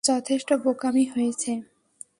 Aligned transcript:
যথেষ্ঠ 0.03 0.49
বোকামি 0.63 1.05
হয়েছে। 1.05 1.51